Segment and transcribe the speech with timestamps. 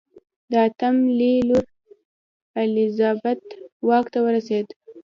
[0.51, 1.65] د اتم لي لور
[2.61, 3.41] الیزابت
[3.87, 4.73] واک ته ورسېده.